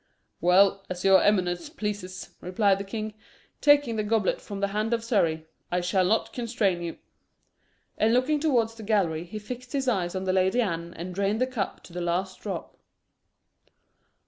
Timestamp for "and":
7.99-8.11, 10.95-11.13